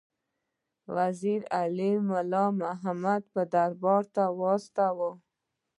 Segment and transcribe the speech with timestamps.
[0.95, 5.09] وزیر علي مُلا محمد دربار ته واستاوه.